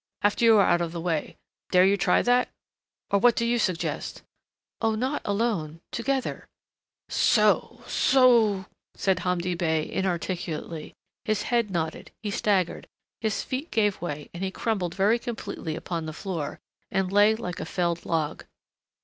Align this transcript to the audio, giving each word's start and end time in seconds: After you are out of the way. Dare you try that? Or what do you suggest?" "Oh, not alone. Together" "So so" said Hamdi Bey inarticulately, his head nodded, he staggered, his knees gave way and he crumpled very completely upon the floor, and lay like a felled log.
After 0.23 0.45
you 0.45 0.57
are 0.57 0.65
out 0.65 0.81
of 0.81 0.93
the 0.93 0.99
way. 0.99 1.37
Dare 1.69 1.85
you 1.85 1.95
try 1.95 2.23
that? 2.23 2.49
Or 3.11 3.19
what 3.19 3.35
do 3.35 3.45
you 3.45 3.59
suggest?" 3.59 4.23
"Oh, 4.81 4.95
not 4.95 5.21
alone. 5.23 5.79
Together" 5.91 6.47
"So 7.07 7.83
so" 7.85 8.65
said 8.95 9.19
Hamdi 9.19 9.53
Bey 9.53 9.87
inarticulately, 9.87 10.95
his 11.23 11.43
head 11.43 11.69
nodded, 11.69 12.09
he 12.23 12.31
staggered, 12.31 12.87
his 13.19 13.45
knees 13.51 13.67
gave 13.69 14.01
way 14.01 14.31
and 14.33 14.43
he 14.43 14.49
crumpled 14.49 14.95
very 14.95 15.19
completely 15.19 15.75
upon 15.75 16.07
the 16.07 16.13
floor, 16.17 16.59
and 16.89 17.11
lay 17.11 17.35
like 17.35 17.59
a 17.59 17.65
felled 17.67 18.03
log. 18.03 18.45